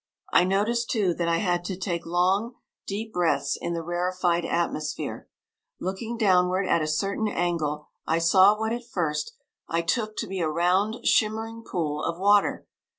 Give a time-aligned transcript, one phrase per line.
[0.33, 2.55] I noticed, too, that I had to take long,
[2.87, 5.29] deep breaths in the rarefied atmosphere.
[5.79, 9.35] Looking downward at a certain angle, I saw what at first
[9.69, 12.65] I took to be a round, shimmering pool of water.